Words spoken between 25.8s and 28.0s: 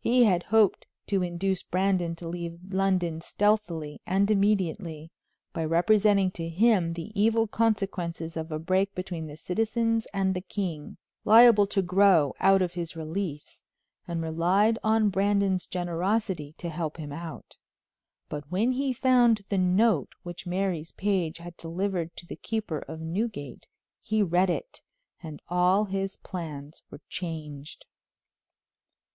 his plans were changed.